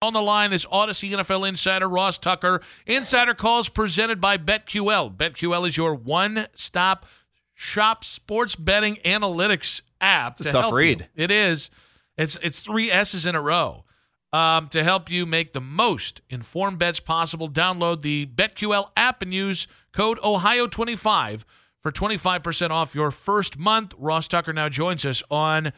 [0.00, 2.60] On the line is Audacy NFL insider Ross Tucker.
[2.86, 5.16] Insider calls presented by BetQL.
[5.16, 7.04] BetQL is your one-stop
[7.52, 10.38] shop sports betting analytics app.
[10.38, 11.08] It's a tough read.
[11.16, 11.24] You.
[11.24, 11.68] It is.
[12.16, 13.84] It's it's three S's in a row.
[14.32, 19.34] Um, to help you make the most informed bets possible, download the BetQL app and
[19.34, 21.42] use code Ohio25
[21.82, 23.94] for 25% off your first month.
[23.98, 25.72] Ross Tucker now joins us on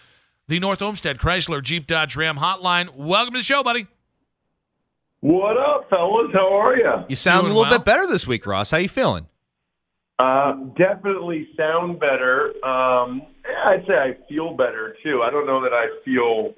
[0.46, 2.94] the North Olmsted Chrysler Jeep Dodge Ram hotline.
[2.94, 3.86] Welcome to the show, buddy.
[5.22, 6.30] What up, fellas?
[6.32, 6.92] How are you?
[7.08, 7.78] You sound Doing a little well.
[7.78, 8.70] bit better this week, Ross.
[8.70, 9.26] How you feeling?
[10.18, 12.52] Uh, definitely sound better.
[12.64, 13.22] Um,
[13.66, 15.22] I'd say I feel better too.
[15.22, 16.54] I don't know that I feel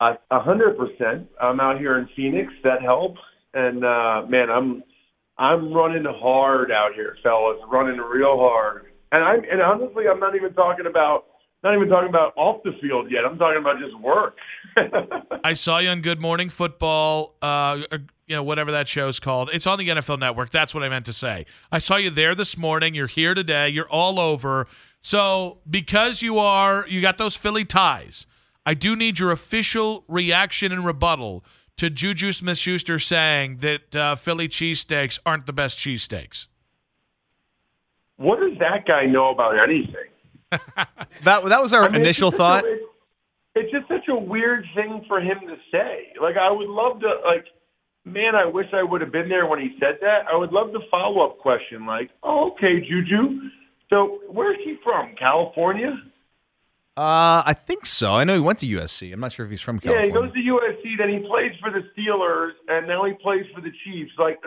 [0.00, 1.28] a a hundred percent.
[1.40, 2.52] I'm out here in Phoenix.
[2.64, 3.20] That helps.
[3.54, 4.82] And uh, man, I'm
[5.38, 7.58] I'm running hard out here, fellas.
[7.70, 8.86] Running real hard.
[9.12, 11.24] And I'm and honestly, I'm not even talking about
[11.66, 13.24] not even talking about off the field yet.
[13.24, 14.36] I'm talking about just work.
[15.44, 17.82] I saw you on Good Morning Football, uh,
[18.26, 19.50] you know, whatever that show's called.
[19.52, 20.50] It's on the NFL Network.
[20.50, 21.44] That's what I meant to say.
[21.72, 22.94] I saw you there this morning.
[22.94, 23.68] You're here today.
[23.68, 24.68] You're all over.
[25.00, 28.26] So because you are, you got those Philly ties.
[28.64, 31.44] I do need your official reaction and rebuttal
[31.78, 36.46] to Juju Smith-Schuster saying that uh, Philly cheesesteaks aren't the best cheesesteaks.
[38.16, 40.10] what does that guy know about anything?
[41.24, 42.64] That that was our I mean, initial thought.
[42.64, 42.82] a- it's-
[43.58, 46.12] it's just such a weird thing for him to say.
[46.20, 47.46] Like, I would love to, like,
[48.04, 50.26] man, I wish I would have been there when he said that.
[50.30, 53.48] I would love the follow up question, like, oh, okay, Juju.
[53.88, 55.14] So, where's he from?
[55.18, 55.96] California?
[56.98, 58.12] Uh, I think so.
[58.12, 59.10] I know he went to USC.
[59.12, 60.10] I'm not sure if he's from California.
[60.12, 63.46] Yeah, he goes to USC, then he plays for the Steelers, and now he plays
[63.54, 64.12] for the Chiefs.
[64.18, 64.38] Like,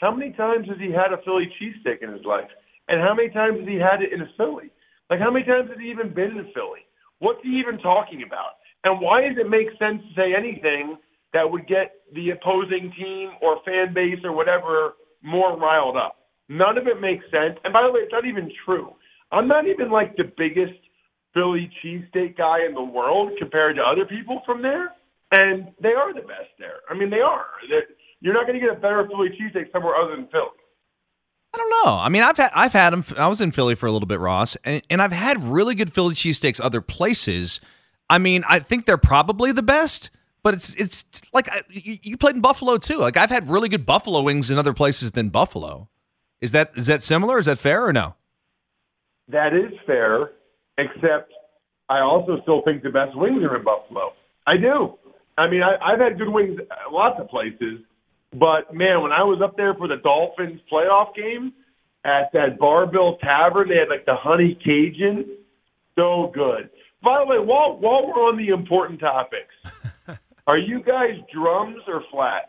[0.00, 2.50] how many times has he had a Philly cheesesteak in his life?
[2.88, 4.70] And how many times has he had it in a Philly?
[5.10, 6.84] Like, how many times has he even been in Philly?
[7.18, 8.58] What's he even talking about?
[8.84, 10.96] And why does it make sense to say anything
[11.32, 16.16] that would get the opposing team or fan base or whatever more riled up?
[16.48, 17.56] None of it makes sense.
[17.64, 18.92] And by the way, it's not even true.
[19.32, 20.78] I'm not even like the biggest
[21.32, 24.92] Philly cheesesteak guy in the world compared to other people from there.
[25.32, 26.84] And they are the best there.
[26.88, 27.46] I mean, they are.
[27.68, 27.88] They're,
[28.20, 30.60] you're not going to get a better Philly cheesesteak somewhere other than Philly.
[31.54, 31.98] I don't know.
[31.98, 33.04] I mean, I've had I've had them.
[33.16, 35.92] I was in Philly for a little bit, Ross, and and I've had really good
[35.92, 37.60] Philly cheesesteaks other places.
[38.10, 40.10] I mean, I think they're probably the best,
[40.42, 42.96] but it's it's like I- you, played in Buffalo too.
[42.98, 45.88] Like I've had really good buffalo wings in other places than Buffalo.
[46.40, 47.38] Is that is that similar?
[47.38, 48.16] Is that fair or no?
[49.28, 50.32] That is fair,
[50.76, 51.32] except
[51.88, 54.12] I also still think the best wings are in Buffalo.
[54.46, 54.98] I do.
[55.38, 56.58] I mean, I, I've had good wings
[56.90, 57.78] lots of places,
[58.38, 61.52] but man, when I was up there for the Dolphins playoff game
[62.04, 65.26] at that Bar-Bill Tavern, they had like the honey Cajun,
[65.96, 66.70] so good.
[67.02, 69.54] By the way, while while we're on the important topics,
[70.46, 72.48] are you guys drums or flats?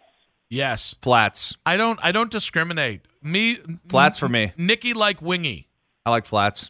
[0.50, 2.00] Yes, Flats, I don't.
[2.04, 3.02] I don't discriminate.
[3.22, 3.58] Me,
[3.90, 4.54] flats for me.
[4.56, 5.68] Nicky like wingy.
[6.06, 6.70] I like flats.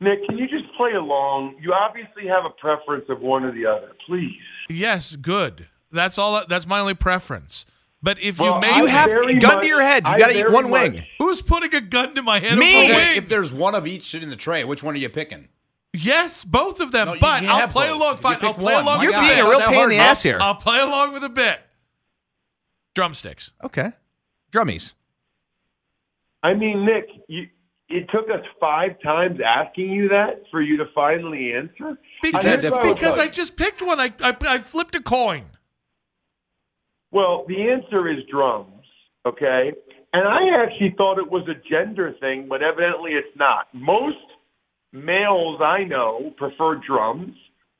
[0.00, 1.56] Nick, can you just play along?
[1.60, 3.92] You obviously have a preference of one or the other.
[4.06, 4.36] Please.
[4.68, 5.68] Yes, good.
[5.90, 6.44] That's all.
[6.46, 7.64] That's my only preference.
[8.02, 10.04] But if Well, you make, I You have very gun much- to your head.
[10.06, 11.06] You got to eat one much- wing.
[11.18, 12.58] who's putting a gun to my head?
[12.58, 12.84] Me.
[12.90, 13.16] Okay, wing?
[13.16, 15.48] if there's one of each shit in the tray, which one are you picking?
[15.94, 17.06] yes, both of them.
[17.06, 18.00] No, but I'll have play both.
[18.00, 18.16] along.
[18.16, 18.82] Fine, I'll play one.
[18.82, 19.02] along.
[19.02, 20.38] You're with God, the being a real pain in the ass here.
[20.40, 21.60] I'll play along with a bit.
[22.94, 23.52] Drumsticks.
[23.62, 23.92] Okay.
[24.50, 24.92] Drummies.
[26.42, 27.46] I mean, Nick, you,
[27.88, 31.98] it took us five times asking you that for you to finally answer.
[32.22, 34.00] Because, here's what will because tell I just picked one.
[34.00, 35.44] I, I I flipped a coin.
[37.12, 38.82] Well, the answer is drums,
[39.26, 39.72] okay?
[40.14, 43.68] And I actually thought it was a gender thing, but evidently it's not.
[43.72, 44.16] Most
[44.92, 47.34] males I know prefer drums.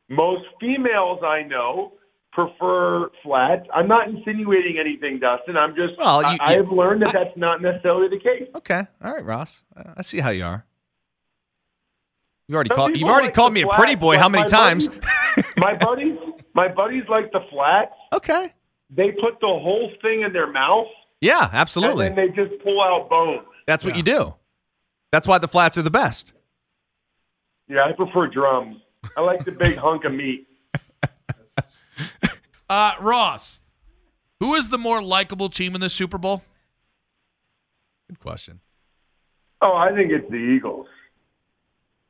[0.08, 1.94] Most females I know
[2.32, 3.66] prefer flats.
[3.74, 5.56] I'm not insinuating anything, Dustin.
[5.56, 8.48] I'm just Well, you- I, I've learned that I- that's not necessarily the case.
[8.54, 8.82] Okay.
[9.02, 9.62] All right, Ross.
[9.96, 10.64] I see how you are.
[12.48, 12.96] You've already Some called.
[12.96, 14.18] You've already like called me a pretty boy.
[14.18, 14.88] How many times?
[14.88, 16.18] buddies- my buddies,
[16.54, 17.92] my buddies like the flats.
[18.14, 18.52] okay.
[18.94, 20.86] They put the whole thing in their mouth,
[21.20, 22.06] Yeah, absolutely.
[22.06, 23.44] and then they just pull out bone.
[23.66, 24.34] That's what you do.
[25.12, 26.34] That's why the flats are the best.
[27.68, 28.76] Yeah, I prefer drums.
[29.16, 30.46] I like the big hunk of meat.
[32.70, 33.60] Uh, Ross,
[34.40, 36.42] who is the more likable team in the Super Bowl?
[38.08, 38.60] Good question.
[39.60, 40.86] Oh, I think it's the Eagles.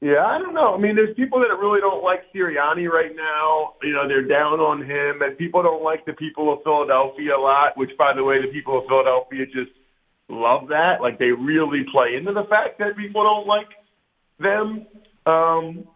[0.02, 0.75] Yeah, I don't know.
[0.75, 3.78] I mean, there's people that really don't like Sirianni right now.
[3.87, 7.40] You know, they're down on him, and people don't like the people of Philadelphia a
[7.40, 7.78] lot.
[7.78, 9.70] Which, by the way, the people of Philadelphia just
[10.28, 10.99] love that.
[11.00, 13.70] Like they really play into the fact that people don't like
[14.43, 14.90] them.
[15.25, 15.87] Um,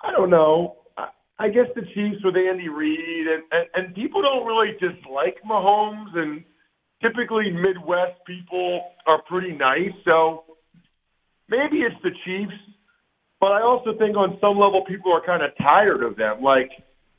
[0.00, 0.76] I don't know.
[0.96, 5.36] I, I guess the Chiefs with Andy Reid, and, and and people don't really dislike
[5.44, 6.42] Mahomes, and
[7.02, 9.92] typically Midwest people are pretty nice.
[10.06, 10.44] So
[11.50, 12.56] maybe it's the Chiefs,
[13.42, 16.40] but I also think on some level people are kind of tired of them.
[16.42, 16.70] Like,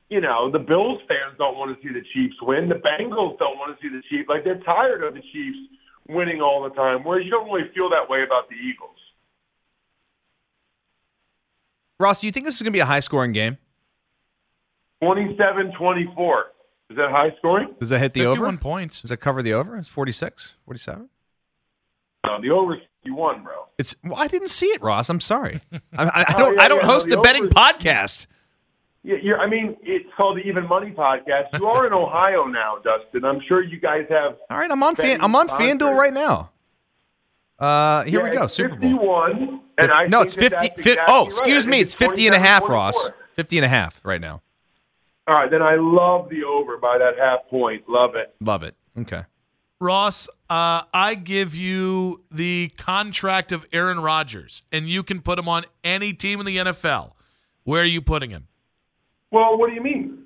[0.08, 2.70] you know, the Bills fans don't want to see the Chiefs win.
[2.70, 4.30] The Bengals don't want to see the Chiefs.
[4.30, 5.58] Like they're tired of the Chiefs
[6.08, 7.04] winning all the time.
[7.04, 8.96] Whereas you don't really feel that way about the Eagles.
[12.00, 13.58] Ross, do you think this is going to be a high scoring game?
[15.04, 16.44] 27-24.
[16.90, 17.76] Is that high scoring?
[17.82, 18.58] Does that hit the 51 over?
[18.58, 19.02] points.
[19.02, 19.78] Does that cover the over?
[19.78, 21.10] It's 46, 47?
[22.26, 23.54] No, the over you won, bro.
[23.78, 25.10] It's well, I didn't see it, Ross.
[25.10, 25.62] I'm sorry.
[25.98, 26.56] I, I, Oh, don't.
[26.56, 28.28] yeah, I don't yeah, no, host the a betting podcast.
[29.06, 31.60] Yeah, you're, I mean, it's called the Even Money Podcast.
[31.60, 33.26] You are in Ohio now, Dustin.
[33.26, 34.38] I'm sure you guys have.
[34.50, 35.20] All right, I'm on fan.
[35.22, 35.68] I'm on sponsors.
[35.74, 36.52] FanDuel right now.
[37.60, 38.48] Uh, here Yeah, we go.
[38.48, 38.92] Super Bowl.
[38.92, 40.56] 51, and I no, it's that 50.
[40.56, 41.80] that's fi- exactly oh, excuse I me.
[41.82, 42.96] It's 50 and a half, Ross.
[43.10, 43.14] 27-24.
[43.36, 44.42] 50 and a half right now.
[45.28, 47.88] All right, then I love the over by that half point.
[47.90, 48.34] Love it.
[48.42, 48.76] Love it.
[49.00, 49.24] Okay.
[49.80, 55.50] Ross, uh, I give you the contract of Aaron Rodgers, and you can put him
[55.50, 57.14] on any team in the NFL.
[57.64, 58.48] Where are you putting him?
[59.32, 60.26] Well, what do you mean?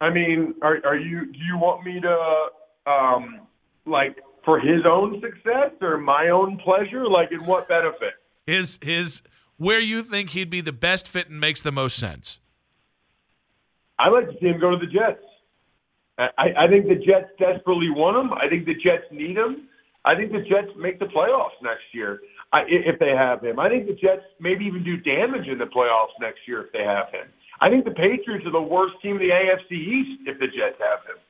[0.00, 1.26] I mean, are are you?
[1.26, 3.40] Do you want me to, um,
[3.86, 7.08] like, for his own success or my own pleasure?
[7.08, 8.14] Like, in what benefit?
[8.46, 9.22] His his
[9.56, 12.40] where you think he'd be the best fit and makes the most sense.
[13.98, 15.24] I'd like to see him go to the Jets.
[16.18, 18.32] I, I think the Jets desperately want him.
[18.32, 19.68] I think the Jets need him.
[20.04, 22.20] I think the Jets make the playoffs next year
[22.52, 23.58] I, if they have him.
[23.58, 26.82] I think the Jets maybe even do damage in the playoffs next year if they
[26.82, 27.30] have him.
[27.60, 30.78] I think the Patriots are the worst team in the AFC East if the Jets
[30.78, 31.20] have him.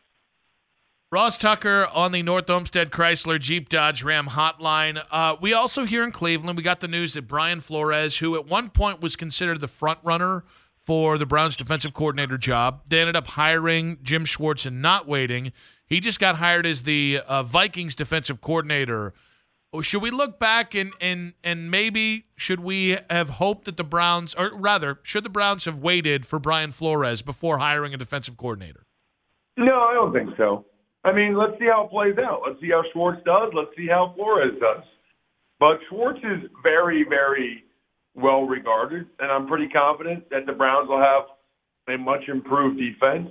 [1.11, 5.03] Ross Tucker on the North Olmsted Chrysler Jeep Dodge Ram hotline.
[5.11, 8.47] Uh, we also here in Cleveland, we got the news that Brian Flores, who at
[8.47, 10.45] one point was considered the front runner
[10.89, 15.53] for the Browns defensive coordinator job, they ended up hiring Jim Schwartz and not waiting.
[15.85, 19.13] He just got hired as the uh, Vikings defensive coordinator.
[19.71, 23.85] Oh, Should we look back and, and and maybe should we have hoped that the
[23.85, 28.39] Browns, or rather, should the Browns have waited for Brian Flores before hiring a defensive
[28.39, 28.87] coordinator?
[29.59, 30.65] No, I don't think so.
[31.05, 32.41] I mean, let's see how it plays out.
[32.47, 33.53] Let's see how Schwartz does.
[33.53, 34.85] Let's see how Flores does.
[35.61, 37.65] But Schwartz is very, very
[38.19, 41.25] well regarded, and I'm pretty confident that the Browns will have
[41.89, 43.29] a much improved defense.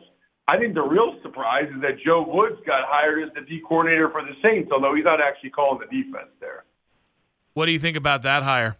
[0.48, 4.10] I think the real surprise is that Joe Woods got hired as the D coordinator
[4.10, 6.63] for the Saints, although he's not actually calling the defense there.
[7.53, 8.77] What do you think about that hire?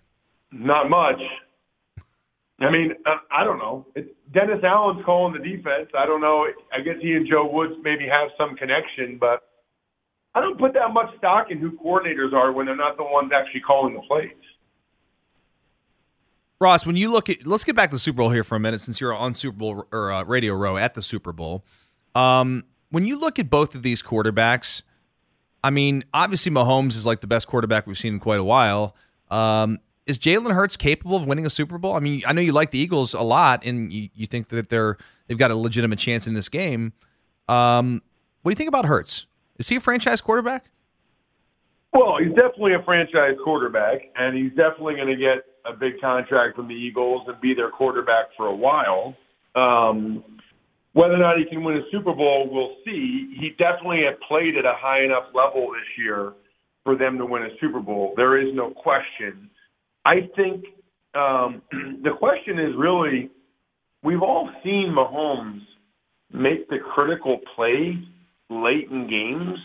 [0.52, 1.20] Not much.
[2.60, 3.86] I mean, uh, I don't know.
[3.96, 5.90] It's Dennis Allen's calling the defense.
[5.98, 6.48] I don't know.
[6.74, 9.44] I guess he and Joe Woods maybe have some connection, but
[10.34, 13.32] I don't put that much stock in who coordinators are when they're not the ones
[13.36, 14.32] actually calling the plays.
[16.60, 18.60] Ross, when you look at, let's get back to the Super Bowl here for a
[18.60, 21.64] minute, since you're on Super Bowl or uh, Radio Row at the Super Bowl.
[22.16, 24.82] Um, when you look at both of these quarterbacks,
[25.64, 28.96] I mean, obviously Mahomes is like the best quarterback we've seen in quite a while.
[29.30, 31.94] Um, is Jalen Hurts capable of winning a Super Bowl?
[31.94, 34.70] I mean, I know you like the Eagles a lot, and you, you think that
[34.70, 34.98] they're
[35.28, 36.94] they've got a legitimate chance in this game.
[37.50, 38.02] Um,
[38.42, 39.26] what do you think about Hurts?
[39.60, 40.70] Is he a franchise quarterback?
[41.94, 46.56] Well, he's definitely a franchise quarterback, and he's definitely going to get a big contract
[46.56, 49.16] from the Eagles and be their quarterback for a while.
[49.56, 50.24] Um,
[50.94, 53.36] Whether or not he can win a Super Bowl, we'll see.
[53.40, 56.34] He definitely had played at a high enough level this year
[56.84, 58.14] for them to win a Super Bowl.
[58.16, 59.50] There is no question.
[60.06, 60.64] I think
[61.14, 61.62] um,
[62.04, 63.30] the question is really
[64.04, 65.62] we've all seen Mahomes
[66.34, 67.98] make the critical play
[68.50, 69.60] late in games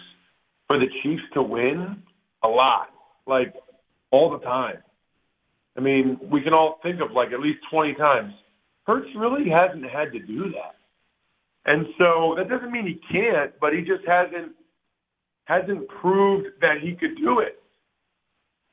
[0.67, 2.03] for the Chiefs to win
[2.43, 2.89] a lot,
[3.27, 3.55] like
[4.11, 4.79] all the time.
[5.77, 8.33] I mean, we can all think of like at least 20 times.
[8.87, 10.77] Hurts really hasn't had to do that.
[11.65, 14.53] And so that doesn't mean he can't, but he just hasn't
[15.45, 17.63] hasn't proved that he could do it.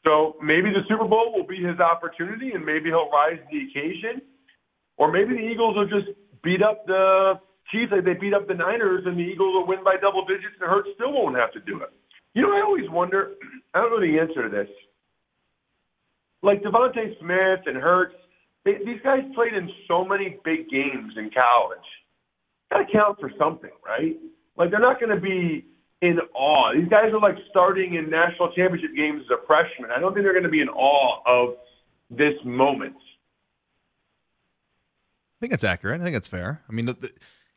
[0.06, 3.66] So maybe the Super Bowl will be his opportunity and maybe he'll rise to the
[3.68, 4.22] occasion.
[4.98, 6.10] Or maybe the Eagles will just
[6.44, 7.40] beat up the
[7.72, 10.58] Chiefs like they beat up the Niners and the Eagles will win by double digits
[10.60, 11.90] and Hurts still won't have to do it.
[12.34, 13.34] You know, I always wonder,
[13.74, 14.70] I don't know the answer to this.
[16.42, 18.16] Like DeVonta Smith and Hurts,
[18.66, 21.80] they, these guys played in so many big games in college.
[22.72, 24.16] Got to count for something, right?
[24.58, 25.66] Like they're not going to be
[26.02, 26.74] in awe.
[26.74, 29.92] These guys are like starting in national championship games as a freshman.
[29.92, 31.56] I don't think they're going to be in awe of
[32.10, 32.96] this moment.
[35.40, 36.02] I think that's accurate.
[36.02, 36.62] I think that's fair.
[36.70, 37.12] I mean, the, the,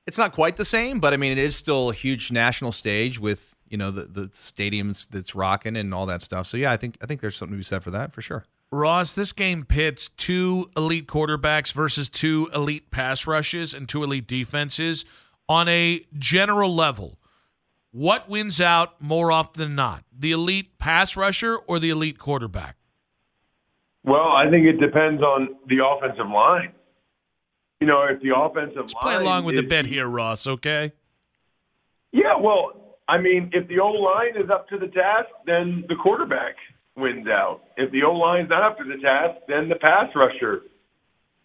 [0.07, 3.19] it's not quite the same, but I mean, it is still a huge national stage
[3.19, 6.47] with you know the the stadiums that's rocking and all that stuff.
[6.47, 8.45] So yeah, I think I think there's something to be said for that for sure.
[8.73, 14.26] Ross, this game pits two elite quarterbacks versus two elite pass rushes and two elite
[14.26, 15.05] defenses
[15.47, 17.19] on a general level.
[17.91, 22.76] What wins out more often than not, the elite pass rusher or the elite quarterback?
[24.05, 26.73] Well, I think it depends on the offensive line.
[27.83, 30.47] You know, if the offensive Let's line play along with is, the bet here, Ross.
[30.47, 30.93] Okay.
[32.11, 35.95] Yeah, well, I mean, if the O line is up to the task, then the
[35.97, 36.55] quarterback
[36.97, 37.61] wins out.
[37.77, 40.63] If the O line's not up to the task, then the pass rusher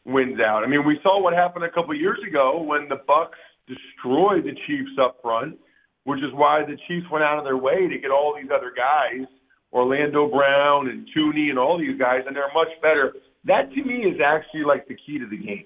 [0.06, 0.64] wins out.
[0.64, 4.56] I mean, we saw what happened a couple years ago when the Bucs destroyed the
[4.68, 5.58] Chiefs up front,
[6.06, 8.72] which is why the Chiefs went out of their way to get all these other
[8.76, 9.28] guys,
[9.74, 13.14] Orlando Brown and Thuney and all these guys, and they're much better.
[13.46, 15.66] That to me is actually like the key to the game.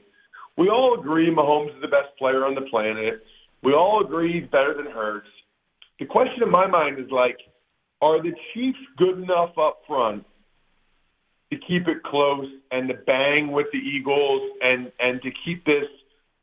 [0.58, 3.24] We all agree Mahomes is the best player on the planet.
[3.64, 5.30] We all agree he's better than Hurts.
[6.00, 7.38] The question in my mind is like,
[8.02, 10.26] are the Chiefs good enough up front
[11.52, 15.86] to keep it close and to bang with the Eagles and and to keep this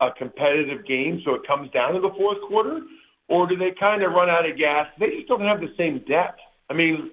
[0.00, 2.80] a competitive game so it comes down to the fourth quarter,
[3.28, 4.86] or do they kind of run out of gas?
[5.00, 6.38] They just don't have the same depth.
[6.70, 7.10] I mean,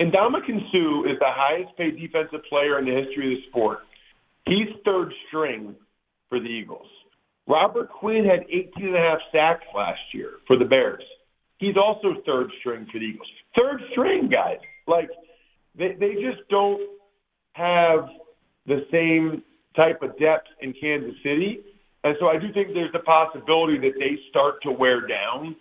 [0.00, 3.78] Ndamukong Suh is the highest paid defensive player in the history of the sport.
[4.46, 5.74] He's third string
[6.28, 6.86] for the Eagles.
[7.48, 11.02] Robert Quinn had 18 and a half sacks last year for the Bears.
[11.60, 13.28] He's also third string for the Eagles.
[13.54, 14.58] Third string guys.
[14.88, 15.10] Like
[15.76, 16.80] they they just don't
[17.52, 18.08] have
[18.66, 19.42] the same
[19.76, 21.60] type of depth in Kansas City.
[22.02, 25.54] And so I do think there's the possibility that they start to wear down.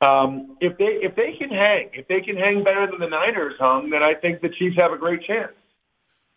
[0.00, 3.54] Um, if they if they can hang, if they can hang better than the Niners
[3.58, 5.52] hung, then I think the Chiefs have a great chance.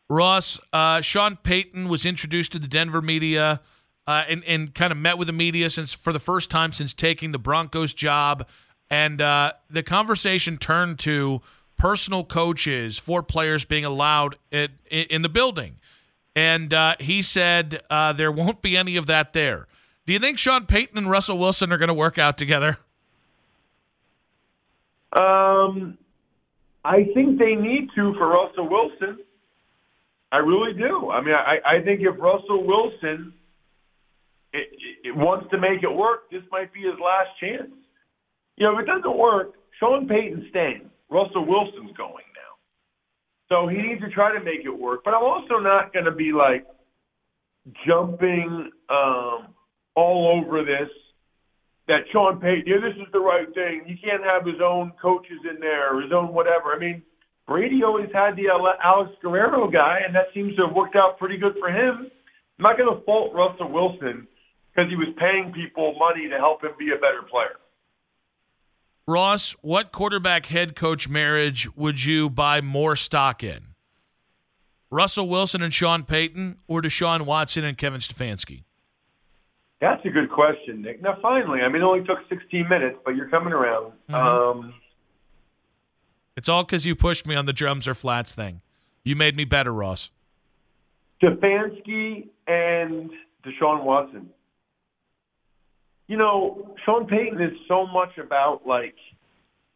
[0.10, 3.62] Ross, uh, Sean Payton was introduced to the Denver media
[4.08, 6.94] uh, and, and kind of met with the media since for the first time since
[6.94, 8.48] taking the Broncos job.
[8.92, 11.42] And uh, the conversation turned to
[11.78, 15.78] personal coaches for players being allowed in, in the building.
[16.36, 19.68] And uh, he said uh, there won't be any of that there.
[20.06, 22.80] Do you think Sean Payton and Russell Wilson are going to work out together?
[25.14, 25.98] Um,
[26.84, 29.20] I think they need to for Russell Wilson.
[30.34, 31.10] I really do.
[31.10, 33.34] I mean, I, I think if Russell Wilson
[34.54, 34.68] it,
[35.04, 37.72] it wants to make it work, this might be his last chance.
[38.62, 40.86] You know, if it doesn't work, Sean Payton's staying.
[41.10, 42.54] Russell Wilson's going now.
[43.50, 45.02] So he needs to try to make it work.
[45.04, 46.68] But I'm also not going to be like
[47.88, 49.58] jumping um,
[49.96, 50.94] all over this
[51.88, 53.82] that Sean Payton, yeah, this is the right thing.
[53.88, 56.70] He can't have his own coaches in there or his own whatever.
[56.70, 57.02] I mean,
[57.48, 61.38] Brady always had the Alex Guerrero guy, and that seems to have worked out pretty
[61.42, 62.12] good for him.
[62.60, 64.28] I'm not going to fault Russell Wilson
[64.70, 67.58] because he was paying people money to help him be a better player.
[69.12, 73.76] Ross, what quarterback head coach marriage would you buy more stock in?
[74.90, 78.64] Russell Wilson and Sean Payton or Deshaun Watson and Kevin Stefanski?
[79.82, 81.02] That's a good question, Nick.
[81.02, 83.92] Now, finally, I mean, it only took 16 minutes, but you're coming around.
[84.10, 84.16] Mm-hmm.
[84.16, 84.74] Um,
[86.38, 88.62] it's all because you pushed me on the drums or flats thing.
[89.04, 90.10] You made me better, Ross.
[91.22, 93.10] Stefanski and
[93.44, 94.30] Deshaun Watson
[96.12, 98.96] you know, Sean Payton is so much about like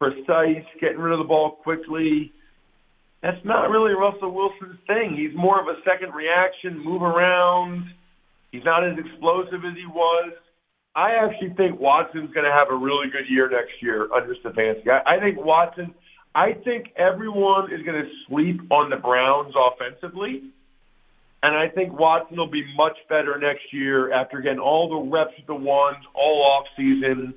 [0.02, 2.34] precise, getting rid of the ball quickly.
[3.24, 5.16] That's not really Russell Wilson's thing.
[5.16, 7.86] He's more of a second reaction, move around.
[8.52, 10.34] He's not as explosive as he was.
[10.94, 14.90] I actually think Watson's going to have a really good year next year under Stefanski.
[14.92, 15.96] I, I think Watson.
[16.36, 20.52] I think everyone is going to sleep on the Browns offensively,
[21.46, 25.34] and I think Watson will be much better next year after getting all the reps
[25.38, 27.36] with the ones all off season.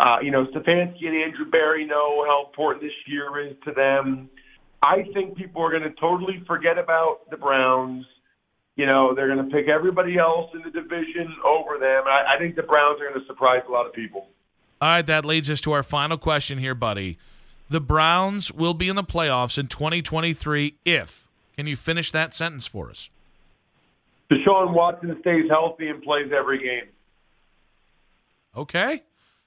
[0.00, 4.28] Uh, you know, Stefanski and Andrew Berry know how important this year is to them.
[4.82, 8.04] I think people are going to totally forget about the Browns.
[8.74, 12.04] You know, they're going to pick everybody else in the division over them.
[12.08, 14.26] I, I think the Browns are going to surprise a lot of people.
[14.82, 17.18] All right, that leads us to our final question here, buddy.
[17.70, 21.28] The Browns will be in the playoffs in 2023 if.
[21.56, 23.08] Can you finish that sentence for us?
[24.30, 26.88] Deshaun Watson stays healthy and plays every game.
[28.56, 29.02] Okay.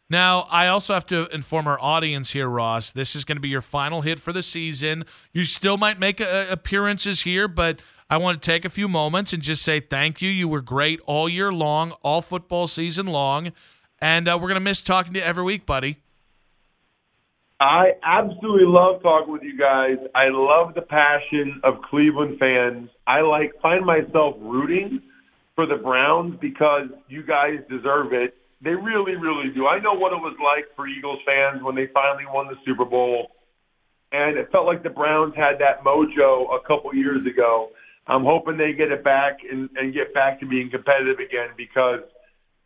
[0.10, 2.92] Now, I also have to inform our audience here, Ross.
[2.92, 5.04] This is going to be your final hit for the season.
[5.34, 9.34] You still might make uh, appearances here, but I want to take a few moments
[9.34, 10.30] and just say thank you.
[10.30, 13.52] You were great all year long, all football season long.
[14.00, 15.98] And uh, we're going to miss talking to you every week, buddy.
[17.60, 19.98] I absolutely love talking with you guys.
[20.14, 22.90] I love the passion of Cleveland fans.
[23.08, 25.02] I like find myself rooting
[25.56, 28.36] for the Browns because you guys deserve it.
[28.62, 29.66] They really, really do.
[29.66, 32.86] I know what it was like for Eagles fans when they finally won the Super
[32.86, 33.32] Bowl,
[34.12, 37.70] and it felt like the Browns had that mojo a couple years ago.
[38.08, 42.02] I'm hoping they get it back and, and get back to being competitive again because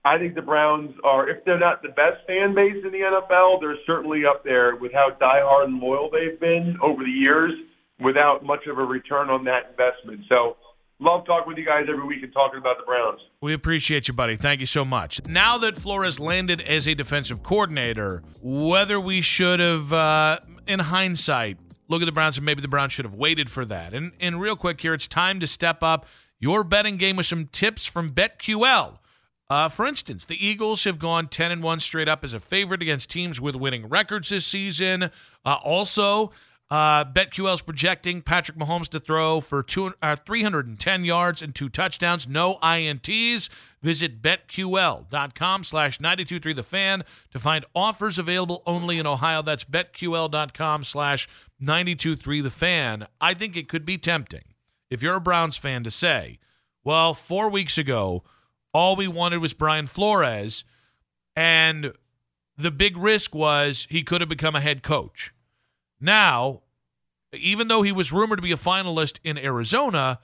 [0.04, 3.62] I think the Browns are, if they're not the best fan base in the NFL,
[3.62, 7.52] they're certainly up there with how diehard and loyal they've been over the years
[8.00, 10.22] without much of a return on that investment.
[10.28, 10.58] So
[11.00, 13.20] love talking with you guys every week and talking about the Browns.
[13.42, 14.36] We appreciate you, buddy.
[14.36, 15.22] Thank you so much.
[15.28, 21.58] Now that Flores landed as a defensive coordinator, whether we should have, uh, in hindsight,
[21.90, 23.94] look at the Browns and maybe the Browns should have waited for that.
[23.94, 26.08] And, and real quick here, it's time to step up
[26.40, 28.98] your betting game with some tips from BetQL.
[29.52, 32.82] Uh, for instance, the Eagles have gone 10 and 1 straight up as a favorite
[32.82, 35.12] against teams with winning records this season.
[35.44, 36.32] Uh, also,
[36.70, 41.68] uh, BetQL is projecting Patrick Mahomes to throw for two, uh, 310 yards and two
[41.68, 43.50] touchdowns, no INTs.
[43.82, 49.42] Visit betql.com slash 923 the fan to find offers available only in Ohio.
[49.42, 51.28] That's betql.com slash
[51.60, 53.06] 923 the fan.
[53.20, 54.46] I think it could be tempting
[54.90, 56.40] if you're a Browns fan to say,
[56.86, 58.24] well, four weeks ago,
[58.74, 60.64] all we wanted was Brian Flores,
[61.36, 61.94] and
[62.58, 65.34] the big risk was he could have become a head coach.
[66.00, 66.62] Now,
[67.34, 70.20] even though he was rumored to be a finalist in Arizona,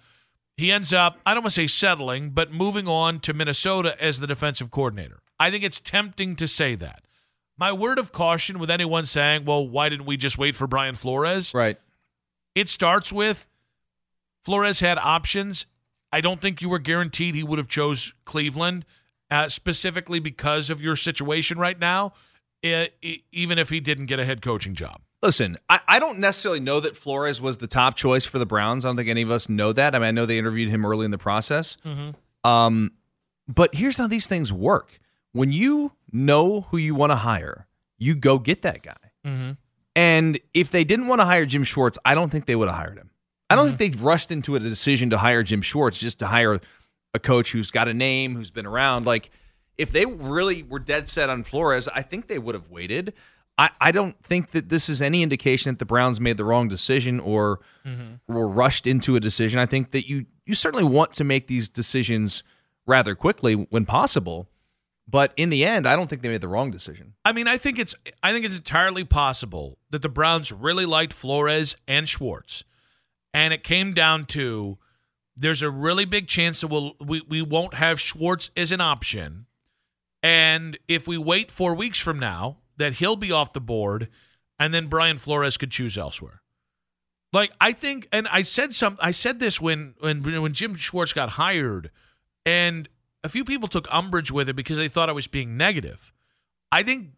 [0.55, 4.19] he ends up, I don't want to say settling, but moving on to Minnesota as
[4.19, 5.19] the defensive coordinator.
[5.39, 7.03] I think it's tempting to say that.
[7.57, 10.95] My word of caution with anyone saying, well, why didn't we just wait for Brian
[10.95, 11.53] Flores?
[11.53, 11.77] Right.
[12.55, 13.47] It starts with
[14.43, 15.65] Flores had options.
[16.12, 18.86] I don't think you were guaranteed he would have chose Cleveland
[19.30, 22.13] uh, specifically because of your situation right now,
[22.63, 22.86] uh,
[23.32, 25.02] even if he didn't get a head coaching job.
[25.22, 28.86] Listen, I, I don't necessarily know that Flores was the top choice for the Browns.
[28.86, 29.96] I don't think any of us know that.
[29.96, 31.76] I mean, I know they interviewed him early in the process.
[31.84, 32.50] Mm-hmm.
[32.50, 32.91] Um,
[33.48, 35.00] but here's how these things work:
[35.32, 37.67] when you know who you want to hire,
[37.98, 38.93] you go get that guy.
[39.26, 39.52] Mm-hmm.
[39.96, 42.78] And if they didn't want to hire Jim Schwartz, I don't think they would have
[42.78, 43.10] hired him.
[43.49, 43.77] I don't Mm-hmm.
[43.77, 46.60] think they rushed into a decision to hire Jim Schwartz just to hire
[47.13, 49.05] a coach who's got a name, who's been around.
[49.05, 49.29] Like,
[49.77, 53.13] if they really were dead set on Flores, I think they would have waited.
[53.60, 56.67] I, I don't think that this is any indication that the Browns made the wrong
[56.67, 58.33] decision or Mm-hmm.
[58.33, 59.60] were rushed into a decision.
[59.60, 62.43] I think that you you certainly want to make these decisions
[62.86, 64.49] rather quickly when possible.
[65.07, 67.13] But in the end, I don't think they made the wrong decision.
[67.23, 71.13] I mean, I think it's I think it's entirely possible that the Browns really liked
[71.13, 72.65] Flores and Schwartz,
[73.38, 74.80] and it came down to
[75.36, 79.45] there's a really big chance that we'll, we we won't have Schwartz as an option,
[80.23, 84.10] and if we wait four weeks from now, that he'll be off the board,
[84.58, 86.41] and then Brian Flores could choose elsewhere.
[87.32, 91.13] Like I think, and I said some, I said this when when when Jim Schwartz
[91.13, 91.91] got hired,
[92.43, 92.89] and
[93.23, 96.12] a few people took umbrage with it because they thought I was being negative.
[96.71, 97.10] I think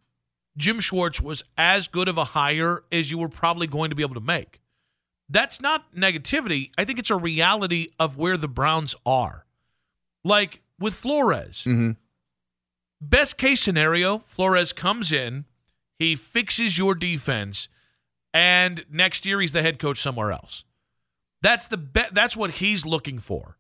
[0.57, 4.03] Jim Schwartz was as good of a hire as you were probably going to be
[4.03, 4.59] able to make.
[5.29, 6.71] That's not negativity.
[6.77, 9.45] I think it's a reality of where the Browns are.
[10.23, 11.91] Like with Flores, Mm-hmm.
[13.01, 15.45] best case scenario, Flores comes in,
[15.97, 17.67] he fixes your defense,
[18.33, 20.63] and next year he's the head coach somewhere else.
[21.41, 23.57] That's the be- that's what he's looking for.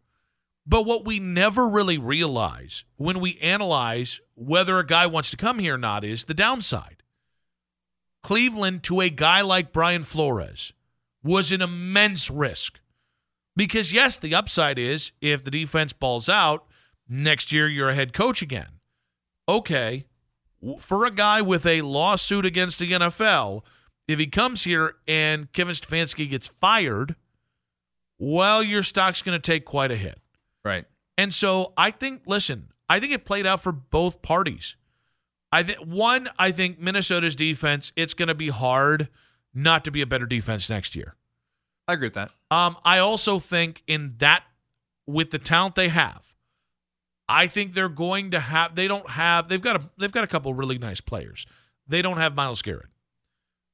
[0.65, 5.59] But what we never really realize when we analyze whether a guy wants to come
[5.59, 7.03] here or not is the downside.
[8.23, 10.73] Cleveland to a guy like Brian Flores
[11.23, 12.79] was an immense risk.
[13.55, 16.65] Because yes, the upside is if the defense balls out,
[17.07, 18.79] next year you're a head coach again.
[19.49, 20.05] okay,
[20.77, 23.63] for a guy with a lawsuit against the NFL,
[24.07, 27.15] if he comes here and Kevin Stefanski gets fired,
[28.17, 30.19] well, your stock's going to take quite a hit.
[30.63, 30.85] Right.
[31.17, 34.75] And so I think, listen, I think it played out for both parties.
[35.51, 39.09] I think one, I think Minnesota's defense, it's going to be hard
[39.53, 41.15] not to be a better defense next year.
[41.87, 42.33] I agree with that.
[42.51, 44.43] Um, I also think in that,
[45.07, 46.35] with the talent they have,
[47.27, 48.75] I think they're going to have.
[48.75, 49.47] They don't have.
[49.47, 49.89] They've got a.
[49.97, 51.45] They've got a couple really nice players.
[51.87, 52.89] They don't have Myles Garrett,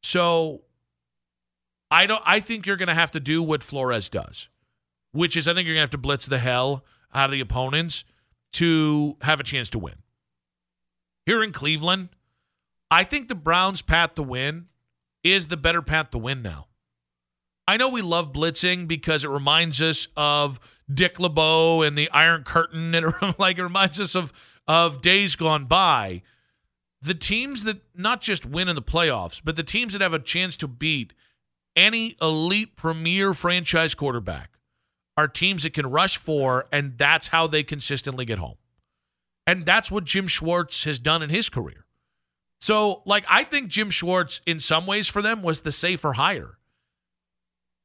[0.01, 0.61] so
[1.91, 2.21] I don't.
[2.25, 4.49] I think you're going to have to do what Flores does,
[5.11, 7.41] which is I think you're going to have to blitz the hell out of the
[7.41, 8.03] opponents
[8.53, 9.95] to have a chance to win.
[11.25, 12.09] Here in Cleveland,
[12.91, 14.67] I think the Browns' path to win
[15.25, 16.67] is the better path to win now.
[17.67, 20.59] I know we love blitzing because it reminds us of
[20.93, 24.31] Dick LeBeau and the Iron Curtain, and it, like it reminds us of
[24.67, 26.21] of days gone by.
[27.01, 30.19] The teams that not just win in the playoffs, but the teams that have a
[30.19, 31.13] chance to beat
[31.75, 34.51] any elite premier franchise quarterback
[35.17, 38.57] are teams that can rush for, and that's how they consistently get home.
[39.47, 41.84] And that's what Jim Schwartz has done in his career.
[42.65, 46.57] So, like, I think Jim Schwartz, in some ways, for them was the safer hire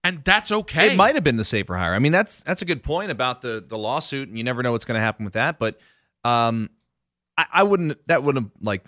[0.03, 0.93] and that's okay.
[0.93, 1.93] It might have been the safer hire.
[1.95, 4.73] I mean, that's that's a good point about the the lawsuit, and you never know
[4.73, 5.59] what's going to happen with that.
[5.59, 5.79] But
[6.25, 6.71] um,
[7.37, 8.07] I, I wouldn't.
[8.09, 8.85] That wouldn't have like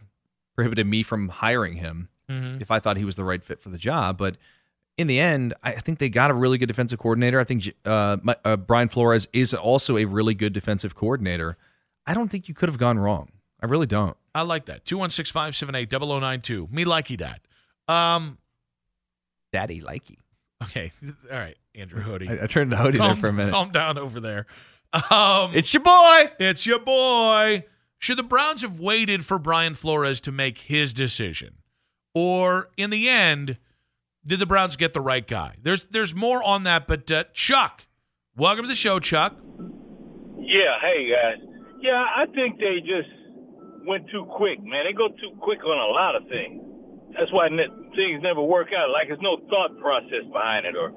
[0.54, 2.62] prohibited me from hiring him Mhm.
[2.62, 4.16] if I thought he was the right fit for the job.
[4.16, 4.36] But
[4.96, 7.40] in the end, I think they got a really good defensive coordinator.
[7.40, 11.56] I think uh, my, uh, Brian Flores is also a really good defensive coordinator.
[12.06, 13.32] I don't think you could have gone wrong.
[13.62, 14.16] I really don't.
[14.34, 14.84] I like that.
[14.84, 16.68] 216 578 0092.
[16.70, 17.40] Me likey that.
[17.92, 18.38] Um,
[19.52, 20.16] Daddy likey.
[20.64, 20.92] okay.
[21.32, 22.28] All right, Andrew Hoodie.
[22.28, 23.52] I, I turned to Hody there for a minute.
[23.52, 24.46] Calm down over there.
[25.10, 26.32] Um, It's your boy.
[26.38, 27.64] It's your boy.
[27.98, 31.58] Should the Browns have waited for Brian Flores to make his decision?
[32.14, 33.58] Or in the end,
[34.26, 35.54] did the Browns get the right guy?
[35.62, 37.86] There's there's more on that, but uh, Chuck,
[38.36, 39.36] welcome to the show, Chuck.
[40.38, 41.48] Yeah, hey guys.
[41.80, 43.08] Yeah, I think they just
[43.86, 44.84] went too quick, man.
[44.86, 46.60] They go too quick on a lot of things.
[47.18, 48.90] That's why ne- things never work out.
[48.90, 50.92] Like there's no thought process behind it, or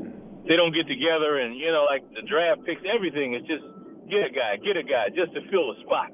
[0.47, 3.63] they don't get together and you know, like the draft picks, everything is just
[4.09, 6.11] get a guy, get a guy, just to fill a spot.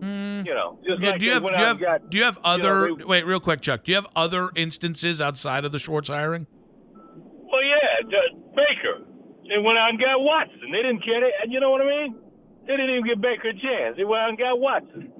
[0.00, 0.46] Mm.
[0.46, 2.36] You know, just Yeah, like do you have do you have got, do you have
[2.36, 3.84] you know, other they- wait real quick, Chuck?
[3.84, 6.46] Do you have other instances outside of the Schwartz hiring?
[7.16, 9.06] Well, yeah, the- Baker.
[9.48, 10.70] They went out and got Watson.
[10.70, 11.24] They didn't care.
[11.42, 12.16] And you know what I mean?
[12.66, 13.96] They didn't even give Baker a chance.
[13.96, 15.12] They went out and got Watson.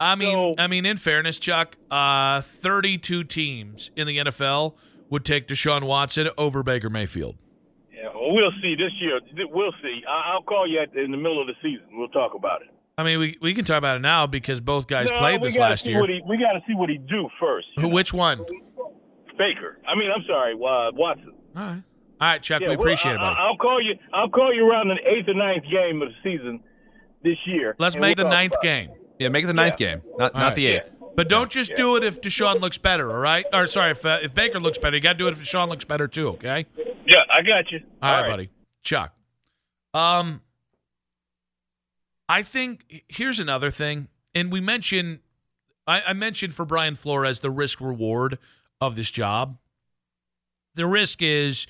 [0.00, 4.76] I mean, So- I mean, in fairness, Chuck, uh, 32 teams in the NFL
[5.10, 7.36] would take Deshaun Watson over Baker Mayfield.
[7.92, 9.20] Yeah, well, we'll see this year.
[9.50, 10.02] We'll see.
[10.08, 11.86] I- I'll call you at, in the middle of the season.
[11.92, 12.68] We'll talk about it.
[12.96, 15.56] I mean, we, we can talk about it now because both guys No, played this
[15.58, 16.04] last year.
[16.06, 17.66] He, we got to see what he do first.
[17.78, 17.88] Who?
[17.88, 18.38] Which one?
[19.36, 19.78] Baker.
[19.86, 21.32] I mean, I'm sorry, uh, Watson.
[21.54, 21.82] right,
[22.20, 22.60] all right, Chuck.
[22.62, 23.36] Yeah, we well, appreciate it, I, buddy.
[23.40, 23.94] I- I'll call you.
[24.12, 26.60] I'll call you around the eighth or ninth game of the season
[27.24, 27.74] this year.
[27.78, 28.90] Let's make we'll the ninth game.
[28.90, 29.00] it.
[29.18, 29.26] Game.
[29.26, 30.56] Yeah, make it the ninth game, not All not right.
[30.56, 30.92] the eighth.
[31.16, 33.46] But don't just do it if Deshaun looks better, all right?
[33.52, 35.68] Or sorry, if uh, if Baker looks better, you got to do it if Deshaun
[35.68, 36.66] looks better too, okay?
[37.06, 37.80] Yeah, I got you.
[38.02, 38.50] All right, buddy.
[38.82, 39.14] Chuck.
[39.92, 40.40] Um
[42.28, 44.08] I think here's another thing.
[44.34, 45.20] And we mentioned
[45.86, 48.38] I, I mentioned for Brian Flores the risk reward
[48.80, 49.58] of this job.
[50.74, 51.66] The risk is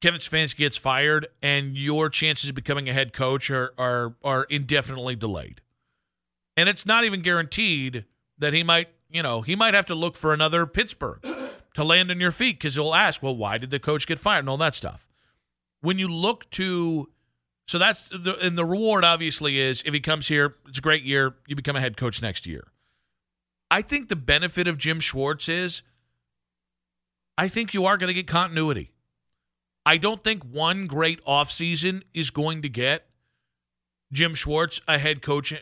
[0.00, 4.44] Kevin Stefanski gets fired and your chances of becoming a head coach are are are
[4.44, 5.60] indefinitely delayed.
[6.56, 8.04] And it's not even guaranteed
[8.38, 11.20] that he might, you know, he might have to look for another Pittsburgh
[11.74, 14.40] to land on your feet because he'll ask, well, why did the coach get fired
[14.40, 15.06] and all that stuff.
[15.80, 17.10] When you look to,
[17.66, 21.02] so that's the and the reward obviously is if he comes here, it's a great
[21.02, 22.68] year, you become a head coach next year.
[23.70, 25.82] I think the benefit of Jim Schwartz is,
[27.36, 28.92] I think you are going to get continuity.
[29.84, 33.06] I don't think one great offseason is going to get
[34.14, 35.52] Jim Schwartz a head coach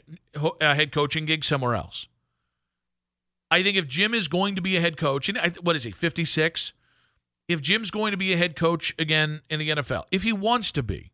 [0.61, 2.07] a head coaching gig somewhere else.
[3.51, 5.85] I think if Jim is going to be a head coach, and I, what is
[5.85, 6.73] he, 56?
[7.49, 10.71] If Jim's going to be a head coach again in the NFL, if he wants
[10.73, 11.13] to be,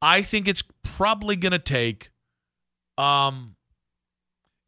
[0.00, 2.10] I think it's probably going to take,
[2.96, 3.56] um,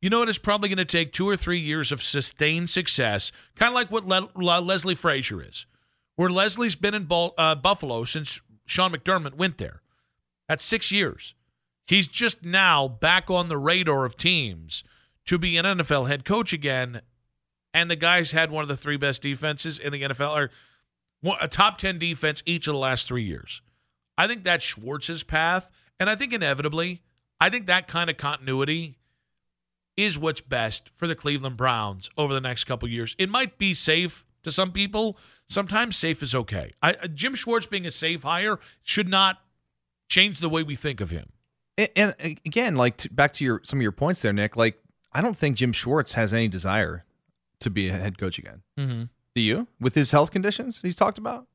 [0.03, 0.29] you know what?
[0.29, 3.91] It's probably going to take two or three years of sustained success, kind of like
[3.91, 5.67] what Le- Le- Leslie Frazier is,
[6.17, 9.81] where Leslie's been in Bal- uh, Buffalo since Sean McDermott went there.
[10.49, 11.35] That's six years.
[11.87, 14.85] He's just now back on the radar of teams
[15.27, 17.03] to be an NFL head coach again.
[17.75, 20.51] And the guys had one of the three best defenses in the NFL, or
[21.41, 23.63] a top 10 defense each of the last three years.
[24.17, 25.71] I think that's Schwartz's path.
[26.01, 27.03] And I think inevitably,
[27.41, 28.99] I think that kind of continuity
[29.97, 33.17] is what's best for the Cleveland Browns over the next couple years.
[33.19, 35.19] It might be safe to some people.
[35.49, 36.73] Sometimes safe is okay.
[36.83, 39.41] I, Jim Schwartz being a safe hire should not
[40.18, 41.31] change the way we think of him.
[41.76, 44.57] And, and again, like to, back to your some of your points there, Nick.
[44.57, 47.04] Like I don't think Jim Schwartz has any desire
[47.61, 48.62] to be a head coach again.
[48.78, 49.02] Mm-hmm.
[49.35, 49.68] Do you?
[49.81, 51.46] With his health conditions he's talked about,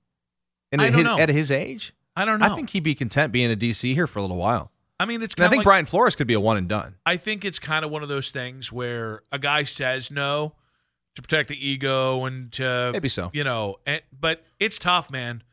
[0.71, 1.19] and I at don't his, know.
[1.19, 2.45] at his age, I don't know.
[2.45, 4.71] I think he'd be content being a DC here for a little while.
[4.99, 6.95] I mean, it's I think like, Brian Flores could be a one and done.
[7.05, 10.53] I think it's kind of one of those things where a guy says no
[11.15, 13.29] to protect the ego and to Maybe so.
[13.33, 13.77] you know.
[13.85, 15.43] And, but it's tough, man.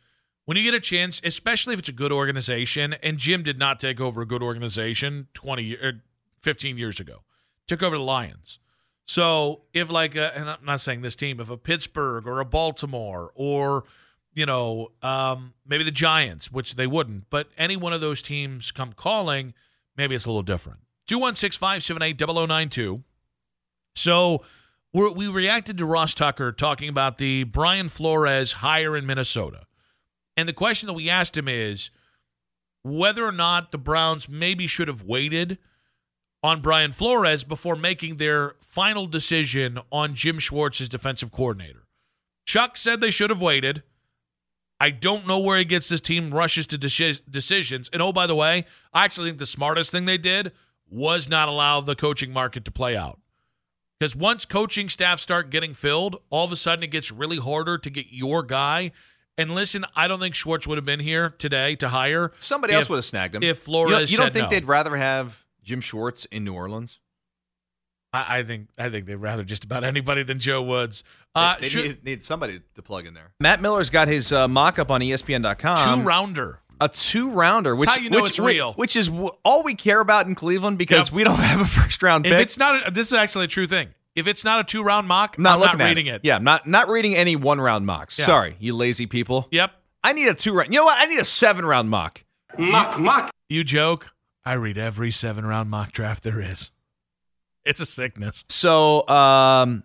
[0.47, 3.79] When you get a chance, especially if it's a good organization, and Jim did not
[3.79, 5.93] take over a good organization twenty year- er,
[6.41, 7.23] fifteen years ago,
[7.69, 8.59] took over the Lions.
[9.07, 12.45] So if like, a, and I'm not saying this team, if a Pittsburgh or a
[12.45, 13.85] Baltimore or
[14.35, 18.73] you know um, maybe the Giants, which they wouldn't, but any one of those teams
[18.73, 19.55] come calling,
[19.97, 20.81] maybe it's a little different.
[21.07, 23.05] Two one six five seven eight double zero nine two.
[23.95, 24.43] So
[24.93, 29.67] we reacted to Ross Tucker talking about the Brian Flores hire in Minnesota.
[30.41, 31.91] And the question that we asked him is
[32.83, 35.59] whether or not the Browns maybe should have waited
[36.43, 41.85] on Brian Flores before making their final decision on Jim Schwartz as defensive coordinator.
[42.47, 43.83] Chuck said they should have waited.
[44.81, 47.91] I don't know where he gets this team rushes to deci- decisions.
[47.93, 50.53] And oh, by the way, I actually think the smartest thing they did
[50.89, 53.21] was not allow the coaching market to play out.
[53.99, 57.77] Because once coaching staff start getting filled, all of a sudden it gets really harder
[57.77, 58.93] to get your guy.
[59.41, 62.33] And listen, I don't think Schwartz would have been here today to hire.
[62.39, 63.43] Somebody if- else would have snagged him.
[63.43, 64.51] If you Flores don't, you don't said think no.
[64.51, 67.01] they'd rather have Jim Schwartz in New Orleans?
[68.13, 71.05] I, I think I think they'd rather just about anybody than Joe Woods.
[71.35, 73.33] Uh, they should- need, need somebody to plug in there.
[73.41, 76.01] Matt Miller's got his uh, mock up on ESPN.com.
[76.01, 76.59] two rounder.
[76.81, 78.73] a two rounder, which how you know which, it's real.
[78.73, 81.15] which is w- all we care about in Cleveland because Yep.
[81.17, 83.67] we don't have a first round If it's not, a, this is actually a true
[83.69, 83.89] thing.
[84.17, 86.21] If it's not a two round mock, I'm not I'm looking not at reading it.
[86.25, 88.19] Yeah, I'm not not reading any one round mocks.
[88.19, 88.27] Yeah.
[88.27, 89.49] Sorry, you lazy people.
[89.51, 89.73] Yep.
[90.03, 90.73] I need a two round.
[90.73, 90.99] You know what?
[90.99, 92.25] I need a seven round mock.
[92.59, 93.31] Mock mock.
[93.49, 94.11] You joke.
[94.45, 96.71] I read every seven round mock draft there is.
[97.65, 98.43] It's a sickness.
[98.49, 99.85] So um,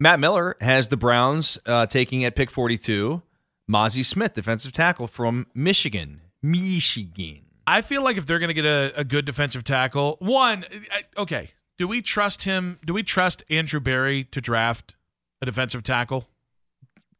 [0.00, 3.22] Matt Miller has the Browns uh, taking at pick 42
[3.70, 6.22] Mazi Smith, defensive tackle from Michigan.
[6.42, 7.42] Michigan.
[7.66, 11.20] I feel like if they're going to get a, a good defensive tackle, one, I-
[11.20, 12.78] okay, do we trust him?
[12.84, 14.94] Do we trust Andrew Berry to draft
[15.42, 16.28] a defensive tackle?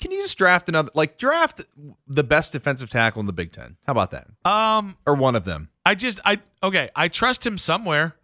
[0.00, 1.62] Can you just draft another, like, draft
[2.06, 3.76] the best defensive tackle in the Big Ten?
[3.86, 4.26] How about that?
[4.44, 5.70] Um, Or one of them?
[5.86, 8.16] I just I okay, I trust him somewhere.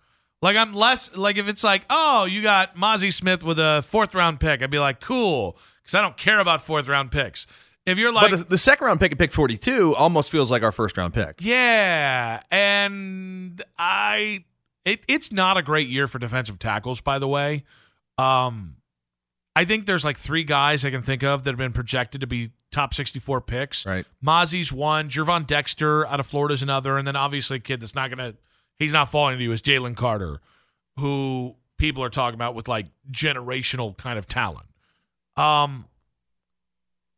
[0.43, 4.15] Like I'm less like if it's like, oh, you got Mazi Smith with a fourth
[4.15, 7.47] round pick, I'd be like, cool, because I don't care about fourth round picks.
[7.87, 10.63] If you're like, but the, the second round pick at pick 42 almost feels like
[10.65, 11.37] our first round pick.
[11.41, 14.45] yeah, and I,
[14.85, 17.65] it, it's not a great year for defensive tackles, by the way.
[18.19, 18.77] Um,
[19.55, 22.27] I think there's like three guys I can think of that have been projected to
[22.27, 23.87] be top 64 picks.
[23.87, 24.07] Right.
[24.25, 28.11] Mazi's one, Gervon Dexter out of Florida's another, and then obviously a kid that's not
[28.11, 28.35] gonna
[28.79, 30.41] he's not falling to you is Jalen Carter,
[30.99, 34.67] who people are talking about with like generational kind of talent.
[35.37, 35.87] Um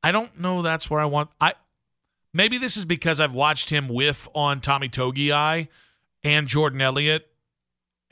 [0.02, 1.54] I don't know that's where I want I
[2.32, 5.68] maybe this is because I've watched him whiff on Tommy Togiai
[6.24, 7.28] and Jordan Elliott,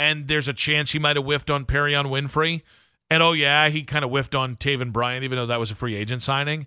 [0.03, 2.63] and there's a chance he might have whiffed on Perrion Winfrey.
[3.09, 5.77] And oh yeah, he kind of whiffed on Taven Bryant, even though that was a
[5.77, 6.67] free agent signing.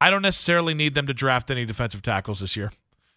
[0.00, 2.70] I don't necessarily need them to draft any defensive tackles this year.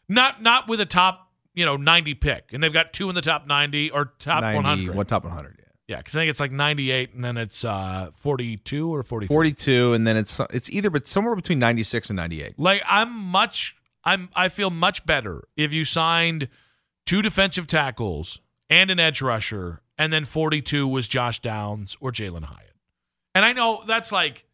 [0.08, 2.54] Not not with a top, you know, 90 pick.
[2.54, 4.95] And they've got two in the top 90 or top 90, 100.
[4.95, 5.56] What top 100?
[5.60, 5.65] Yeah.
[5.88, 9.34] Yeah, because I think it's like 98 and then it's uh 42 or 43.
[9.34, 12.58] 42, and then it's it's either but somewhere between 96 and 98.
[12.58, 13.75] Like I'm much
[14.06, 16.47] I'm I feel much better if you signed
[17.09, 22.43] two defensive tackles and an edge rusher and then 42 was Josh Downs or Jalin
[22.43, 22.75] Hyatt.
[23.33, 24.45] And I know that's like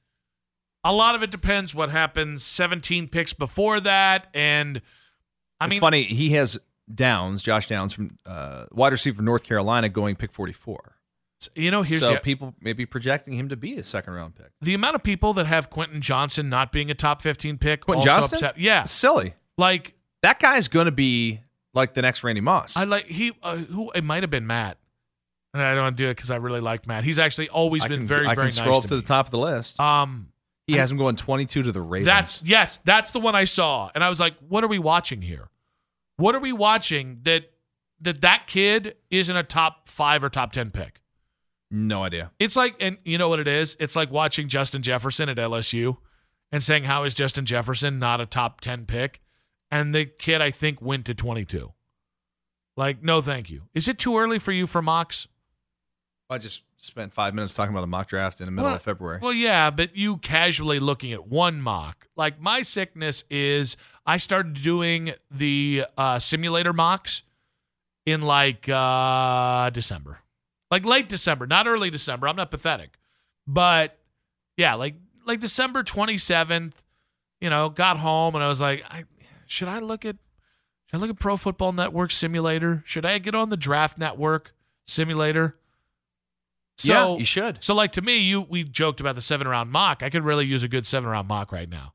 [0.81, 4.81] a lot of it depends what happens 17 picks before that and
[5.59, 6.03] I it's mean it's funny.
[6.03, 6.57] He has
[6.93, 10.95] Downs, Josh Downs from uh, wide receiver from North Carolina, going pick 44.
[11.55, 14.51] you know here's so the, people maybe projecting him to be a second round pick.
[14.61, 18.07] the amount of people that have Quentin Johnson not being a top 15 pick Quentin
[18.07, 18.37] also Johnston?
[18.37, 18.57] upset.
[18.57, 18.85] Yeah.
[18.85, 19.33] Silly.
[19.57, 21.41] Like That guy's going to be
[21.75, 22.75] like the next Randy Moss.
[22.75, 24.77] I like he uh, who it might have been Matt.
[25.53, 27.05] And I don't want to do it because I really like Matt.
[27.05, 29.01] He's actually always I been can, very, I very can scroll up to, to the
[29.01, 29.79] top of the list.
[29.79, 30.33] Um,
[30.67, 32.05] he has him going 22 to the Ravens.
[32.05, 35.21] that's yes, that's the one I saw, and I was like, "What are we watching
[35.21, 35.49] here?
[36.17, 37.51] What are we watching that
[38.01, 41.01] that that kid isn't a top five or top ten pick?"
[41.71, 42.31] no idea.
[42.39, 43.77] It's like, and you know what it is?
[43.79, 45.97] It's like watching Justin Jefferson at LSU
[46.51, 49.21] and saying, "How is Justin Jefferson not a top ten pick?"
[49.71, 51.73] And the kid, I think, went to twenty two.
[52.77, 53.63] Like, no, thank you.
[53.73, 55.27] Is it too early for you for mocks?
[56.29, 58.81] I just spent five minutes talking about a mock draft in the middle Well- of
[58.81, 59.19] February.
[59.21, 62.07] Well, yeah, but you casually looking at one mock.
[62.15, 67.23] Like my sickness is I started doing the uh, simulator mocks
[68.05, 70.19] in like uh, December,
[70.69, 72.27] like late December, not early December.
[72.27, 72.97] I'm not pathetic,
[73.47, 73.97] but
[74.57, 76.73] yeah, like like December 27th.
[77.41, 79.03] You know, got home and I was like, I,
[79.47, 80.17] should I look at
[80.87, 82.83] should I look at Pro Football Network simulator?
[82.85, 84.53] Should I get on the Draft Network
[84.85, 85.57] simulator?
[86.77, 87.63] So Yeah, you should.
[87.63, 90.03] So like to me, you we joked about the seven round mock.
[90.03, 91.93] I could really use a good seven round mock right now.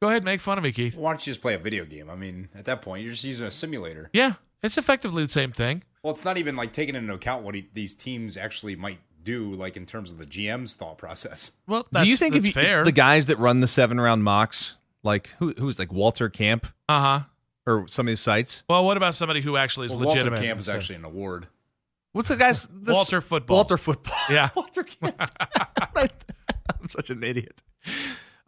[0.00, 0.96] Go ahead, make fun of me, Keith.
[0.96, 2.08] Why don't you just play a video game?
[2.08, 4.08] I mean, at that point, you're just using a simulator.
[4.12, 5.82] Yeah, it's effectively the same thing.
[6.02, 9.52] Well, it's not even like taking into account what he, these teams actually might do,
[9.52, 11.52] like in terms of the GM's thought process.
[11.66, 12.84] Well, that's, Do you think that's if you, fair?
[12.84, 17.00] the guys that run the seven round mocks, like who who's like Walter Camp uh
[17.00, 17.20] huh.
[17.66, 18.62] or some of these sites?
[18.68, 20.42] Well, what about somebody who actually is Well, Walter legitimate?
[20.42, 21.48] Camp is actually an award.
[22.12, 22.66] What's the guys?
[22.72, 23.56] this- Walter Football.
[23.56, 24.16] Walter Football.
[24.30, 24.50] Yeah.
[24.56, 25.14] Walter Camp.
[25.96, 27.62] I'm such an idiot.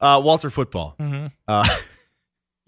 [0.01, 0.97] Uh, Walter Football.
[0.99, 1.27] Mm-hmm.
[1.47, 1.67] Uh,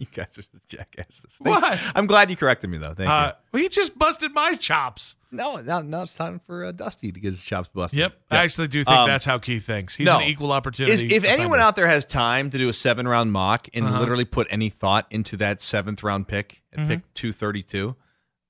[0.03, 1.37] you guys are just jackasses.
[1.41, 1.62] What?
[1.95, 2.95] I'm glad you corrected me though.
[2.95, 5.17] Thank Uh, well, he just busted my chops.
[5.31, 7.99] No, now, now it's time for uh, Dusty to get his chops busted.
[8.01, 8.38] Yep, Yeah.
[8.38, 9.95] I actually do think Um, that's how Keith thinks.
[9.97, 10.19] He's no.
[10.19, 10.93] an equal opportunity.
[10.93, 14.01] Is, if anyone out there has time to do a seven round mock and Uh-huh.
[14.01, 16.88] literally put any thought into that seventh round pick at Mhm.
[16.88, 17.97] pick 232,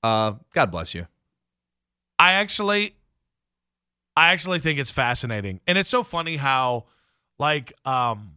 [0.03, 1.07] uh, God bless you.
[2.19, 2.95] I actually
[4.15, 5.59] I actually think it's fascinating.
[5.65, 6.85] And it's so funny how
[7.39, 8.35] like um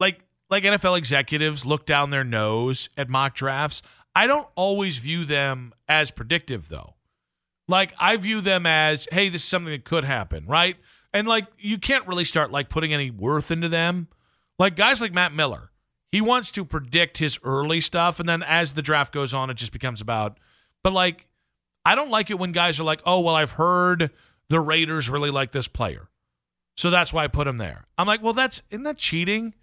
[0.00, 3.82] like like NFL executives look down their nose at mock drafts.
[4.14, 6.94] I don't always view them as predictive though.
[7.68, 10.76] Like I view them as, hey, this is something that could happen, right?
[11.12, 14.08] And like you can't really start like putting any worth into them.
[14.58, 15.70] Like guys like Matt Miller,
[16.12, 19.54] he wants to predict his early stuff, and then as the draft goes on, it
[19.54, 20.38] just becomes about.
[20.82, 21.26] But like,
[21.84, 24.10] I don't like it when guys are like, "Oh, well, I've heard
[24.48, 26.08] the Raiders really like this player,
[26.76, 29.54] so that's why I put him there." I'm like, "Well, that's isn't that cheating?"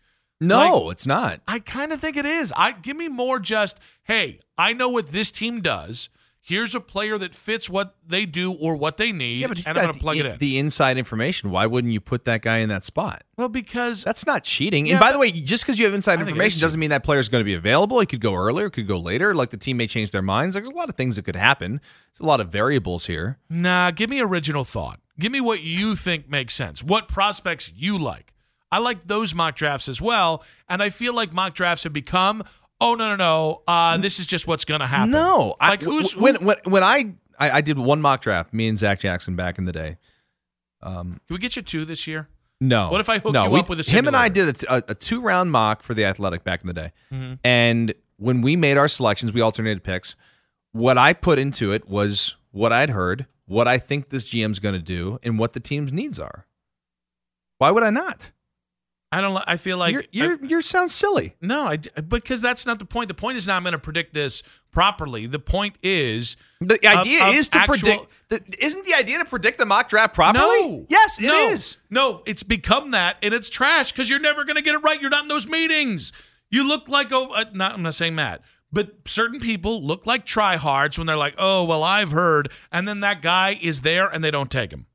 [0.47, 1.41] No, it's not.
[1.47, 2.53] I kind of think it is.
[2.55, 6.09] I give me more just, "Hey, I know what this team does.
[6.45, 9.77] Here's a player that fits what they do or what they need, Yeah, but and
[9.77, 12.41] I'm going to plug the, it in." the inside information, why wouldn't you put that
[12.41, 13.23] guy in that spot?
[13.37, 14.85] well, because That's not cheating.
[14.85, 17.05] Yeah, and by but- the way, just because you have inside information doesn't mean that
[17.05, 18.01] player is going to be available.
[18.01, 19.33] It could go earlier, it could go later.
[19.33, 20.55] Like the team may change their minds.
[20.55, 21.79] Like, there's a lot of things that could happen.
[22.11, 23.37] There's a lot of variables here.
[23.49, 24.99] Nah, give me original thought.
[25.17, 26.83] Give me what you think makes sense.
[26.83, 28.32] What prospects you like.
[28.73, 32.43] I like those mock drafts as well, and I feel like mock drafts have become,
[32.81, 35.11] oh no no no, uh, this is just what's gonna happen.
[35.11, 38.53] No, like I, who's when who- when when I, I I did one mock draft,
[38.53, 39.97] me and Zach Jackson back in the day.
[40.81, 42.27] Um, Can we get you two this year?
[42.59, 44.63] no, What if I hook no, you we- up with a him and I did
[44.63, 47.33] a, a, a two round mock for the Athletic back in the day, Mm-hmm.
[47.43, 50.15] and when we made our selections, we alternated picks.
[50.71, 54.75] What I put into it was what I'd heard, what I think this GM's going
[54.75, 56.45] to do, and what the team's needs are.
[57.57, 58.31] Why would I not?
[59.13, 59.43] I don't.
[59.45, 61.35] I feel like you're, you're, you sound silly.
[61.39, 63.07] no, I because that's not the point.
[63.09, 65.27] The point is not I'm going to predict this properly.
[65.27, 68.07] The point is The idea of is to actual- predict.
[68.29, 70.43] The, isn't the idea to predict the mock draft properly?
[70.43, 70.85] No.
[70.89, 71.77] Yes, it no, is.
[71.91, 74.99] No, it's become that, and it's trash because you're never going to get it right.
[74.99, 76.11] You're not in those meetings.
[76.49, 77.17] You look like a.
[77.19, 81.35] Uh, not, I'm not saying Matt, but certain people look like tryhards when they're like,
[81.37, 84.87] "Oh, well, I've heard," and then that guy is there and they don't take him.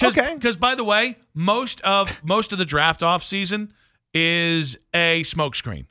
[0.00, 0.34] Cause, Okay.
[0.34, 3.72] Because by the way, most of most of the draft off season
[4.14, 5.86] is a smokescreen.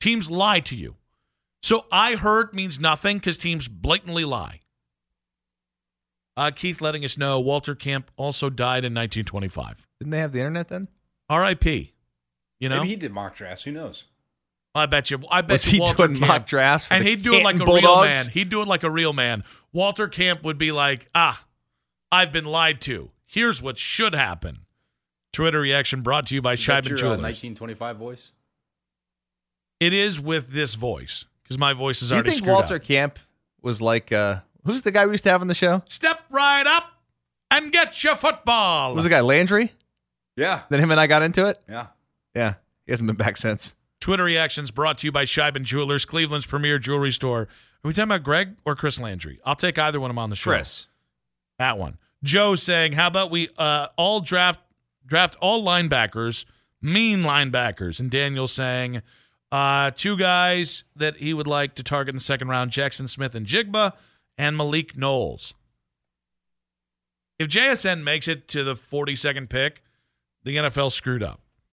[0.00, 0.96] Teams lie to you.
[1.62, 4.60] So I heard means nothing because teams blatantly lie.
[6.36, 9.86] Uh, Keith letting us know Walter Camp also died in 1925.
[10.00, 10.88] Didn't they have the internet then?
[11.30, 11.92] R.I.P.
[12.58, 13.62] You know, Maybe he did mock drafts.
[13.64, 14.06] Who knows?
[14.74, 15.20] I bet you.
[15.30, 17.34] I bet Was you he Walter doing Camp, mock drafts for and the he'd do
[17.34, 18.24] it like a Canton real man.
[18.32, 19.44] He'd do it like a real man.
[19.72, 21.44] Walter Camp would be like, "Ah,
[22.10, 23.10] I've been lied to.
[23.34, 24.60] Here's what should happen."
[25.32, 27.18] Twitter reaction brought to you by Is that Sheiban your uh, Jewelers.
[27.22, 28.32] 1925 voice?
[29.80, 32.82] It is with this voice because my voice is Do you think Walter up.
[32.82, 33.18] Camp
[33.60, 35.82] was like uh who's the guy we used to have on the show?
[35.88, 36.84] Step right up
[37.50, 38.94] and get your football.
[38.94, 39.72] Was the guy Landry?
[40.36, 40.62] Yeah.
[40.68, 41.60] Then him and I got into it?
[41.68, 41.88] Yeah.
[42.34, 42.54] Yeah.
[42.86, 43.74] He hasn't been back since.
[44.00, 47.42] Twitter reactions brought to you by Sheiban Jewelers, Cleveland's premier jewelry store.
[47.42, 47.48] Are
[47.82, 49.40] we talking about Greg or Chris Landry?
[49.44, 50.50] I'll take either one of them on the show.
[50.50, 50.86] Chris.
[51.58, 51.98] That one.
[52.24, 54.58] Joe saying, "How about we uh, all draft
[55.06, 56.44] draft all linebackers,
[56.82, 59.02] mean linebackers?" And Daniel saying,
[59.52, 63.92] uh, two guys that he would like to target in the second round: Jaxon Smith-Njigba,
[64.36, 65.54] and Malik Knowles.
[67.38, 69.82] If JSN makes it to the 42nd pick,
[70.42, 71.40] the NFL screwed up.